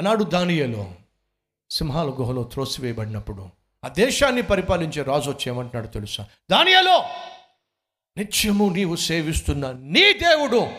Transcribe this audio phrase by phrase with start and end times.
[0.00, 0.92] అనాడు దానియలో
[1.70, 3.48] సింహాల గుహలో త్రోసివేయబడినప్పుడు
[3.84, 6.26] ఆ దేశాన్ని పరిపాలించే రాజు వచ్చి ఏమంటున్నాడు తెలుసా?
[6.50, 7.04] దానియలో
[8.16, 10.70] నిత్యము నీవు సేవిస్తున్న నీ దేవుడు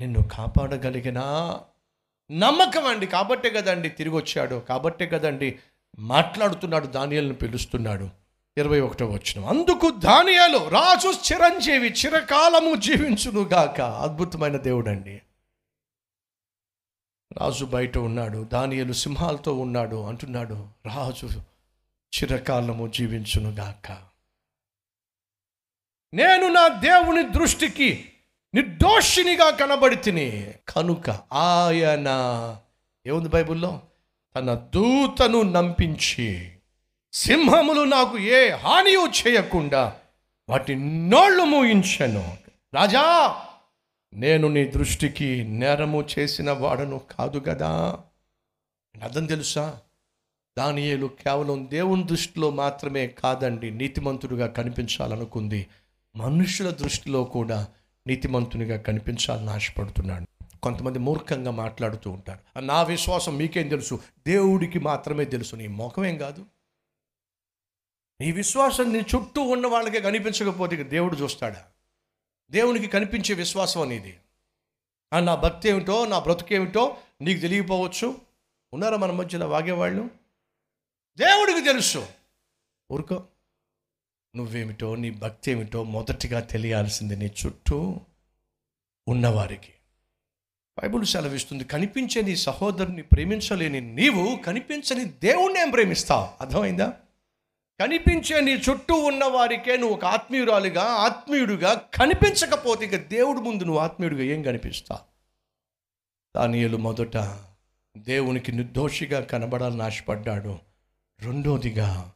[0.00, 1.18] నిన్ను కాపాడగలిగిన
[2.32, 3.06] నమ్మకం అండి.
[3.06, 5.58] కాబట్టే కదండి తిరిగి వచ్చాడు కాబట్టే కదండి
[5.98, 8.08] మాట్లాడుతున్నాడు దానియాలను పిలుస్తున్నాడు.
[8.58, 13.80] ఇరవై ఒకటో వచ్చిన అందుకు దానియాలు రాజు చిరంజీవి చిరకాలము జీవించునుగాక.
[13.80, 15.15] అద్భుతమైన దేవుడండి.
[17.38, 21.26] రాజు బయట ఉన్నాడు దానియలు సింహాలతో ఉన్నాడు అంటున్నాడు రాజు
[22.16, 23.98] చిరకాలము జీవించునుగాక
[26.14, 28.12] నేను నా దేవుని దృష్టికి
[28.54, 32.08] నిర్దోషినిగా కనబడి తిని కనుక ఆయన
[33.06, 33.80] ఏముంది బైబిల్లో?
[34.36, 36.52] తన దూతను నంపించి
[37.12, 39.96] సింహములు నాకు ఏ హానియు చేయకుండా
[40.48, 42.36] వాటి నోళ్ళు మూయించను.
[42.74, 43.02] రాజా
[44.16, 47.98] నేను నీ దృష్టికి నేరము చేసిన వాడను కాదు కదా
[49.02, 49.80] అర్థం తెలుసా?
[50.58, 55.66] దానియేలు కేవలం దేవుని దృష్టిలో మాత్రమే కాదండి నీతిమంతుడిగా కనిపించాలనుకుంది.
[56.16, 57.68] మనుషుల దృష్టిలో కూడా
[58.06, 60.58] నీతిమంతునిగా కనిపించాలని ఆశపడుతున్నాడు.
[60.58, 62.60] కొంతమంది మూర్ఖంగా మాట్లాడుతూ ఉంటారు.
[62.60, 64.00] నా విశ్వాసం మీకేం తెలుసు?
[64.26, 65.56] దేవుడికి మాత్రమే తెలుసు.
[65.56, 66.46] నీ ముఖమేం కాదు?
[68.20, 71.62] నీ విశ్వాసం నీ చుట్టూ ఉన్న వాళ్ళకే కనిపించకపోతే ఇక దేవుడు చూస్తాడా?
[72.50, 74.18] దేవునికి కనిపించే విశ్వాసం అనేది.
[75.20, 78.20] నా భక్తి ఏమిటో నా బ్రతుకేమిటో నీకు తెలియపోవచ్చు
[78.74, 80.10] ఉన్నారా మన మధ్యలో వాగేవాళ్ళు?
[81.18, 82.08] దేవుడికి తెలుసు.
[82.92, 83.24] ఊరుకో.
[84.36, 88.00] నువ్వేమిటో నీ భక్తి ఏమిటో మొదటిగా తెలియాల్సింది నీ చుట్టూ
[89.08, 89.72] ఉన్నవారికి.
[90.82, 96.28] బైబుల్ సెలవిస్తుంది కనిపించే నీ సహోదరుని ప్రేమించలేని నీవు కనిపించని దేవుణ్ణి ఏం ప్రేమిస్తావు.
[96.40, 97.00] అర్థమైందా?
[97.80, 104.22] కనిపించే నీ చుట్టూ ఉన్న వారికే నువ్వు ఒక ఆత్మీయురాలిగా ఆత్మీయుడిగా కనిపించకపోతే ఇక దేవుడి ముందు నువ్వు ఆత్మీయుడిగా
[104.22, 105.00] ఏం కనిపిస్తా
[106.36, 107.38] దానియలు మొదట
[107.96, 110.58] దేవునికి నిర్దోషిగా కనబడాలని ఆశపడ్డాడు.
[111.20, 112.12] రెండోదిగా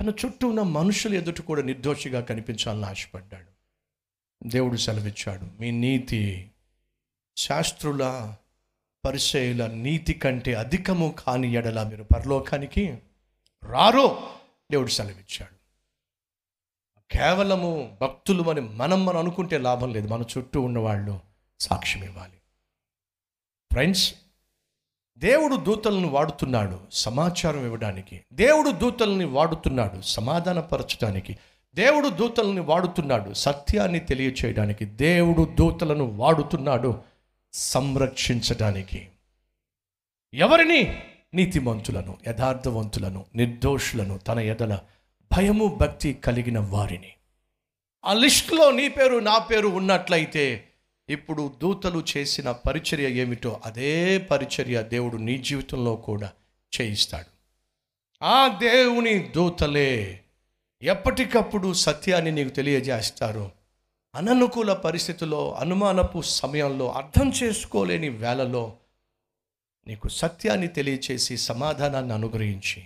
[0.00, 3.50] తన చుట్టూ ఉన్న మనుషులు ఎదుట కూడా నిర్దోషిగా కనిపించాలని ఆశపడ్డాడు.
[4.48, 6.50] దేవుడు సెలవిచ్చాడు మీ నీతి
[7.36, 8.34] శాస్త్రుల
[9.04, 12.98] పరిచయుల నీతి కంటే అధికము కాని ఎడల మీరు పరలోకానికి
[13.62, 14.30] రారో.
[14.70, 15.60] దేవుడు సెలవిచ్చాడు.
[17.10, 20.08] కేవలము భక్తులు అని మనం మనం అనుకుంటే లాభం లేదు.
[20.08, 21.20] మన చుట్టూ ఉన్నవాళ్ళు
[21.60, 22.36] సాక్ష్యం ఇవ్వాలి.
[23.72, 24.14] ఫ్రెండ్స్
[25.18, 28.24] దేవుడు దూతలను వాడుతున్నాడు సమాచారం ఇవ్వడానికి.
[28.32, 31.38] దేవుడు దూతల్ని వాడుతున్నాడు సమాధానపరచడానికి.
[31.74, 34.84] దేవుడు దూతల్ని వాడుతున్నాడు సత్యాన్ని తెలియచేయడానికి.
[34.84, 37.02] దేవుడు దూతలను వాడుతున్నాడు
[37.52, 39.08] సంరక్షించడానికి.
[40.34, 41.09] ఎవరిని?
[41.34, 44.78] నీతిమంతులను యథార్థవంతులను నిర్దోషులను తన ఎదల
[45.36, 47.12] భయము భక్తి కలిగిన వారిని.
[48.04, 50.68] ఆ లిస్టులో నీ పేరు నా పేరు ఉన్నట్లయితే
[51.08, 56.32] ఇప్పుడు దూతలు చేసిన పరిచర్య ఏమిటో అదే పరిచర్య దేవుడు నీ జీవితంలో కూడా
[56.80, 57.40] చేయిస్తాడు.
[58.24, 60.20] ఆ దేవుని దూతలే
[60.82, 63.50] ఎప్పటికప్పుడు సత్యాన్ని నీకు తెలియజేస్తారు.
[64.14, 68.72] అననుకూల పరిస్థితుల్లో అనుమానపు సమయంలో అర్థం చేసుకోలేని వేళలో
[69.90, 72.84] నీకు సత్యాన్ని తెలియచేసి సమాధానాన్ని అనుగ్రహించి.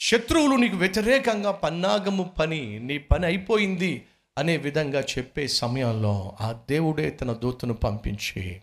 [0.00, 4.04] శత్రువులు నీకు వ్యతిరేకంగా పన్నాగము పని నీ పని అయిపోయింది
[4.38, 8.62] అనే విధంగా చెప్పే సమయంలో ఆ దేవుడే తన దూతను పంపించి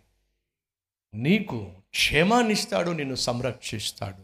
[1.14, 4.24] నీకు క్షేమాన్నిస్తాడు నిన్ను సంరక్షిస్తాడు.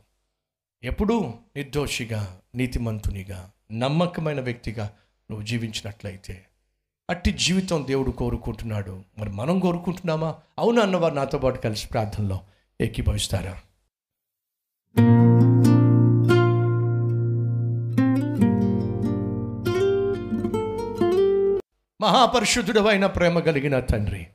[0.86, 4.94] ఎప్పుడూ నిర్దోషిగా నీతిమంతునిగా నమ్మకమైన వ్యక్తిగా
[5.32, 6.46] నువ్వు జీవించినట్లయితే
[7.10, 9.04] అట్టి జీవితం దేవుడు కోరుకుంటున్నాడు.
[9.18, 10.36] మరి మనం కోరుకుంటున్నామా?
[10.60, 12.40] అవును అన్నవారు నాతో పాటు కలిసి ప్రార్థనలో
[12.82, 13.58] ఎక్కిపోయిస్తారా
[22.02, 24.28] మహాపరిశుద్ధుడు అయిన ప్రేమ కలిగిన తండ్రి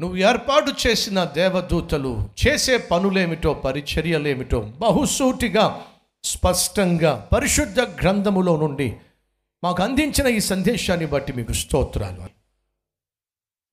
[0.00, 5.86] నువ్వు ఏర్పాటు చేసిన దేవదూతలు చేసే పనులేమిటో పరిచర్యలేమిటో బహుసూటిగా
[6.24, 8.96] స్పష్టంగా పరిశుద్ధ గ్రంథములో నుండి
[9.64, 12.24] మాకు అందించిన ఈ సందేశాన్ని బట్టి మీకు స్తోత్రాలు.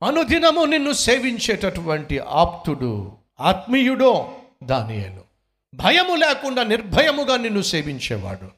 [0.05, 5.23] అనుదినము నిన్ను సేవించేటటువంటి ఆప్తుడు ఆత్మీయుడో దానియేలు.
[5.75, 8.51] భయము లేకుండా నిర్భయముగా నిన్ను సేవించేవాడు.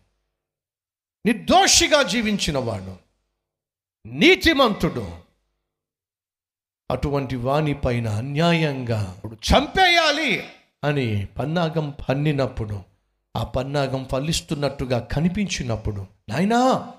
[1.26, 2.98] నిర్దోషిగా జీవించినవాడు.
[4.06, 5.18] నీతిమంతుడు.
[6.92, 10.48] అటువంటి వాని పైన అన్యాయంగా చంపేయాలి
[10.84, 12.84] అని పన్నాగం పన్నినప్పుడు
[13.36, 16.92] ఆ పన్నాగం ఫలిస్తున్నట్టుగా కనిపించినప్పుడు నాయనా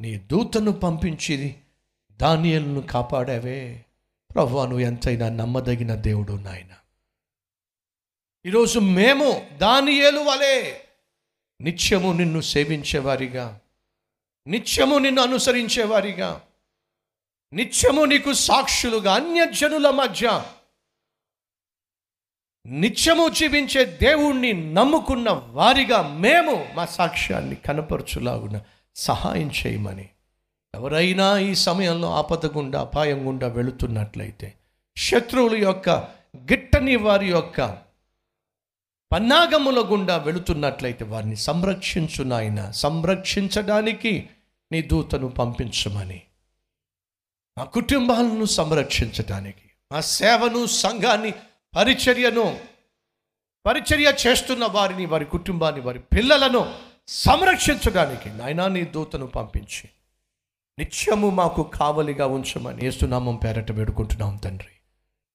[0.00, 1.54] నీ దూతను పంపించి
[2.12, 3.84] దానియలను కాపాడావే.
[4.34, 6.74] ప్రభు నువ్వు ఎంతైనా నమ్మదగిన దేవుడు నాయనా.
[8.46, 10.80] ఈరోజు మేము దానియేలు వలె
[11.60, 13.60] నిత్యము నిన్ను సేవించేవారిగా
[14.46, 16.40] నిత్యము నిన్ను అనుసరించేవారిగా
[17.52, 20.44] నిత్యము నీకు సాక్షులుగా అన్యజనుల మధ్య
[22.66, 28.60] నిత్యము జీవించే దేవుణ్ణి నమ్ముకున్న వారిగా మేము మా సాక్ష్యాన్ని కనపరచులాగున
[28.96, 30.08] సహాయం చేయమని.
[30.74, 34.54] ఎవరైనా ఈ సమయంలో ఆపద గుండా అపాయం గుండా వెళుతున్నట్లయితే
[34.96, 35.90] శత్రువుల యొక్క
[36.36, 37.85] గిట్టని వారి యొక్క
[39.12, 44.28] పన్నాగముల గుండా వెళుతున్నట్లయితే వారిని సంరక్షించు నాయన సంరక్షించడానికి
[44.72, 46.22] నీ దూతను పంపించమని.
[47.58, 51.30] మా కుటుంబాలను సంరక్షించడానికి మా సేవను సంఘాన్ని
[51.76, 52.60] పరిచర్యను
[53.66, 56.74] పరిచర్య చేస్తున్న వారిని వారి కుటుంబాన్ని వారి పిల్లలను
[57.08, 59.90] సంరక్షించడానికి నాయనా నీ దూతను పంపించి.
[60.78, 64.68] నిత్యము మాకు కావలిగా ఉంచమని ఏసునామం పేరట వేడుకుంటున్నాం తండ్రి.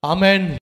[0.06, 0.58] ఆమెన్.